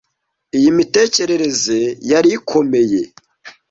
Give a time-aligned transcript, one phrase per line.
[0.57, 1.79] iyi mitekerereze
[2.11, 3.01] yari ikomeye